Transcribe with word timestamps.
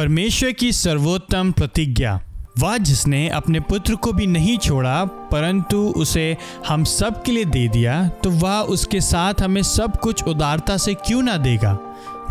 परमेश्वर 0.00 0.52
की 0.52 0.72
सर्वोत्तम 0.72 1.50
प्रतिज्ञा। 1.52 2.12
वह 2.58 2.76
जिसने 2.78 3.28
अपने 3.28 3.60
पुत्र 3.60 3.94
को 3.94 4.12
भी 4.12 4.26
नहीं 4.26 4.56
छोड़ा, 4.58 5.04
परंतु 5.04 5.78
उसे 5.96 6.36
हम 6.68 6.84
सब 6.84 7.22
के 7.22 7.32
लिए 7.32 7.44
दे 7.44 7.66
दिया 7.68 8.08
तो 8.24 8.30
वह 8.30 8.60
उसके 8.68 9.00
साथ 9.00 9.42
हमें 9.42 9.62
सब 9.62 9.96
कुछ 9.96 10.22
उदारता 10.24 10.76
से 10.76 10.94
क्यों 10.96 11.22
ना 11.22 11.36
देगा? 11.36 11.72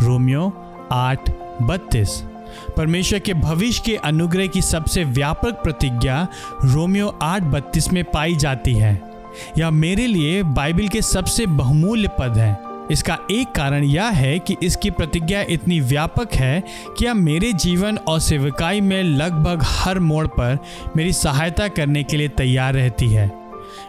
रोमियो 0.02 0.46
आठ, 0.92 1.30
बत्तीस। 1.62 2.16
परमेश्वर 2.76 3.18
के 3.18 3.34
भविष्य 3.34 3.82
के 3.86 3.94
अनुग्रह 3.96 4.46
की 4.46 4.62
सबसे 4.62 5.04
व्यापक 5.04 5.62
प्रतिज्ञा 5.62 6.26
रोमियो 6.64 7.18
आठ, 7.22 7.42
बत्तीस 7.42 7.92
में 7.92 8.02
पाई 8.04 8.34
जाती 8.36 8.74
है। 8.74 8.92
यह 9.58 9.70
मेरे 9.70 10.06
लिए 10.06 10.42
बाइबल 10.42 10.88
के 10.88 11.02
सबसे 11.02 11.46
बहुमूल्य 11.46 12.08
पद 12.18 12.38
है। 12.38 12.69
इसका 12.90 13.18
एक 13.30 13.52
कारण 13.52 13.84
यह 13.84 14.04
है 14.04 14.38
कि 14.38 14.56
इसकी 14.62 14.90
प्रतिज्ञा 14.90 15.42
इतनी 15.42 15.80
व्यापक 15.80 16.34
है 16.34 16.62
कि 16.98 17.04
यह 17.04 17.14
मेरे 17.14 17.52
जीवन 17.52 17.96
और 17.96 18.20
सेवकाई 18.20 18.80
में 18.80 19.02
लगभग 19.02 19.60
हर 19.62 19.98
मोड़ 19.98 20.26
पर 20.26 20.58
मेरी 20.96 21.12
सहायता 21.12 21.68
करने 21.68 22.02
के 22.02 22.16
लिए 22.16 22.28
तैयार 22.28 22.74
रहती 22.74 23.08
है। 23.08 23.30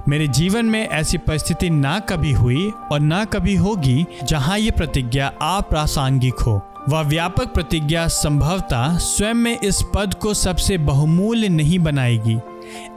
मेरे 0.08 0.27
जीवन 0.27 0.66
में 0.66 0.88
ऐसी 0.88 1.18
परिस्थिति 1.18 1.70
ना 1.70 2.00
कभी 2.00 2.32
हुई 2.32 2.72
और 2.91 3.00
ना 3.00 3.26
कभी 3.26 3.55
होगी 3.55 4.05
जहाँ 4.24 4.60
ये 4.60 4.72
प्रतिज्ञा 4.72 5.27
अप्रासंगिक 5.41 6.40
हो। 6.40 6.62
वह 6.90 7.02
व्यापक 7.02 7.48
प्रतिज्ञा 7.48 8.08
संभवतः 8.08 8.98
स्वयं 8.98 9.34
में 9.34 9.60
इस 9.60 9.82
पद 9.96 10.13
को 10.13 10.34
सबसे 10.34 10.77
बहुमूल्य 10.77 11.49
नहीं 11.49 11.80
बनाएगी। 11.80 12.40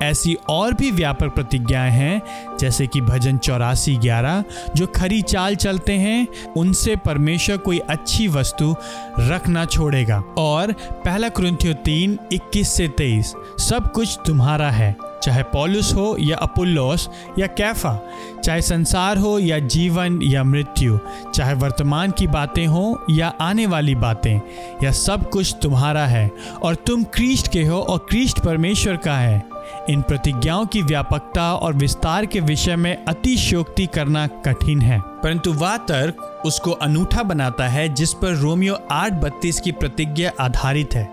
ऐसी 0.02 0.36
और 0.48 0.74
भी 0.74 0.90
व्यापक 0.90 1.34
प्रतिज्ञाएँ 1.34 1.90
हैं, 1.90 2.22
जैसे 2.60 2.86
कि 2.86 3.00
भजन 3.00 3.38
चौरासी 3.38 3.96
ग्यारह, 3.96 4.44
जो 4.76 4.86
खरी 4.86 5.22
चाल 5.22 5.54
चलते 5.54 5.92
हैं, 5.92 6.26
उनसे 6.56 6.96
परमेश्वर 6.96 7.56
कोई 7.56 7.78
अच्छी 7.78 8.28
वस्तु 8.28 8.74
रखना 9.20 9.64
छोड़ेगा। 9.64 10.22
और 10.38 10.72
पहला 10.72 11.28
क्रंथियो 11.28 11.72
तीन, 11.74 12.18
इक्कीस 12.32 12.68
से 12.68 12.88
तेईस, 12.88 13.34
सब 13.58 13.92
कुछ 13.92 14.18
तुम्हारा 14.26 14.70
है, 14.70 14.96
चाहे 15.22 15.42
पॉलुस 15.42 15.94
हो 15.94 16.16
या 16.20 16.36
अपुल्लोस 16.36 17.08
या 17.38 17.46
कैफा, 17.46 17.98
चाहे 18.44 18.62
संसार 18.62 19.18
हो 19.18 19.38
या 19.38 19.58
जीवन 19.58 20.22
या 20.22 20.44
मृत्यु, 20.44 20.98
चाहे 21.34 21.54
वर्तमान 21.54 22.10
की 22.10 22.26
बातें 22.26 22.66
हो 22.66 23.04
या 23.10 23.32
आने 23.40 23.66
वाली 23.66 23.94
बातें 23.94 24.40
या 24.84 24.90
सब 24.90 25.30
कुछ 25.30 25.56
तुम्हारा 25.62 26.06
है, 26.06 26.30
और 26.62 26.74
तुम 26.74 27.04
क्रीस्ट 27.04 27.48
के 27.48 27.64
हो 27.64 27.80
और 27.80 27.98
क्रीस्ट 27.98 28.40
परमेश्वर 28.40 28.96
का 28.96 29.16
है। 29.16 29.53
इन 29.90 30.02
प्रतिज्ञाओं 30.02 30.66
की 30.66 30.82
व्यापकता 30.82 31.54
और 31.54 31.74
विस्तार 31.74 32.26
के 32.26 32.40
विषय 32.40 32.76
में 32.76 33.04
अतिशोक्ति 33.04 33.86
करना 33.86 34.26
कठिन 34.26 34.80
है। 34.80 35.00
परंतु 35.00 35.52
वह 35.52 35.76
तर्क 35.76 36.42
उसको 36.46 36.70
अनूठा 36.70 37.22
बनाता 37.22 37.68
है, 37.68 37.88
जिस 37.88 38.12
पर 38.12 38.34
रोमियो 38.34 38.78
आठ 38.90 39.12
बत्तीस 39.12 39.60
की 39.60 39.72
प्रतिज्ञा 39.72 40.32
आधारित 40.40 40.94
है 40.94 41.08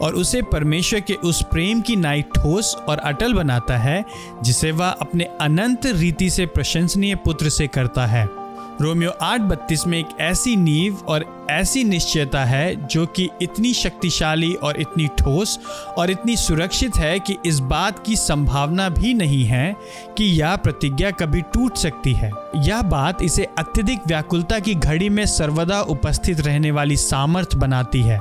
और 0.00 0.14
उसे 0.14 0.42
परमेश्वर 0.42 1.00
के 1.00 1.14
उस 1.14 1.42
प्रेम 1.42 1.80
की 1.80 1.96
नाई 1.96 2.22
ठोस 2.22 2.76
और 2.88 2.98
अटल 2.98 3.34
बनाता 3.34 3.76
है, 3.76 4.04
जिसे 4.42 4.72
वह 4.72 4.88
अपने 4.88 5.24
अनंत 5.24 5.86
रीति 5.86 6.30
से 6.30 6.46
प्रशंसनीय 6.46 7.14
पुत्र 7.14 7.48
से 7.48 7.66
करता 7.66 8.06
है। 8.06 8.41
रोमियो 8.82 9.10
आठ 9.22 9.40
बत्तीस 9.40 9.86
में 9.86 9.98
एक 9.98 10.08
ऐसी 10.20 10.56
नींव 10.56 10.96
और 11.08 11.46
ऐसी 11.50 11.82
निश्चयता 11.84 12.44
है 12.44 12.86
जो 12.86 13.04
कि 13.06 13.28
इतनी 13.42 13.72
शक्तिशाली 13.74 14.52
और 14.54 14.80
इतनी 14.80 15.06
ठोस 15.18 15.58
और 15.98 16.10
इतनी 16.10 16.36
सुरक्षित 16.36 16.96
है 16.96 17.18
कि 17.20 17.36
इस 17.46 17.58
बात 17.58 18.04
की 18.06 18.16
संभावना 18.16 18.88
भी 18.88 19.14
नहीं 19.14 19.44
है 19.44 19.74
कि 20.18 20.24
यह 20.24 20.56
प्रतिज्ञा 20.56 21.10
कभी 21.10 21.40
टूट 21.54 21.76
सकती 21.76 22.12
है। 22.12 22.30
यह 22.56 22.82
बात 22.82 23.22
इसे 23.22 23.44
अत्यधिक 23.58 24.06
व्याकुलता 24.06 24.58
की 24.58 24.74
घड़ी 24.74 25.08
में 25.08 25.24
सर्वदा 25.26 25.80
उपस्थित 25.80 26.40
रहने 26.40 26.70
वाली 26.70 26.96
सामर्थ्य 26.96 27.58
बनाती 27.58 28.02
है। 28.02 28.20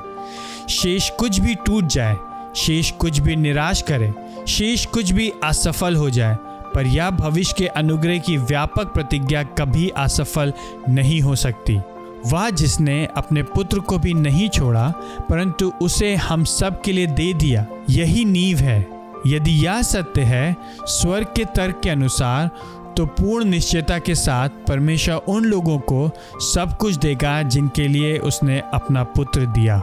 शेष 0.70 1.10
कुछ 1.10 1.40
भी 1.40 1.56
टूट 1.56 1.88
जाए, 1.88 2.18
शेष 2.56 2.92
कुछ 2.92 3.20
भी 3.20 3.36
निराश 3.36 3.82
करे, 3.82 4.14
शेष 4.48 4.86
कुछ 4.86 5.12
भी 5.12 5.32
असफल 5.44 5.96
हो 5.96 6.10
जाए 6.10 6.38
पर 6.76 6.88
यह 6.88 7.10
भविष्य 7.10 7.56
के 7.58 7.68
अनुग्रह 7.68 8.18
की 8.18 8.38
व्यापक 8.38 8.94
प्रतिज्ञा 8.94 9.44
कभी 9.58 9.90
असफल 9.90 10.54
नहीं 10.90 11.22
हो 11.22 11.36
सकती। 11.36 11.80
वह 12.26 12.50
जिसने 12.50 13.08
अपने 13.18 13.44
पुत्र 13.44 13.80
को 13.80 13.98
भी 13.98 14.14
नहीं 14.14 14.50
छोड़ा, 14.50 14.88
परंतु 15.30 15.72
उसे 15.82 16.16
हम 16.16 16.44
सब 16.44 16.82
के 16.82 16.92
लिए 16.92 17.08
दे 17.08 17.34
दिया, 17.34 17.66
यही 17.90 18.26
नींव 18.26 18.58
है। 18.58 18.80
यदि 19.28 19.52
यह 19.66 19.82
सत्य 19.82 20.22
है, 20.22 20.56
स्वर्ग 20.82 21.28
के 21.36 21.46
तर्क 21.46 21.80
के 21.84 21.90
अनुसार 21.90 22.50
तो 22.98 23.06
पूर्ण 23.06 23.46
निश्चयता 23.46 23.98
के 24.00 24.16
साथ 24.16 24.50
परमेश्वर 24.68 25.16
उन 25.28 25.46
लोगों 25.46 25.78
को 25.80 26.10
सब 26.44 26.78
कुछ 26.78 26.96
देगा 26.96 27.42
जिनके 27.44 27.88
लिए 27.88 28.18
उसने 28.18 28.62
अपना 28.74 29.04
पुत्र 29.04 29.46
दिया। 29.48 29.82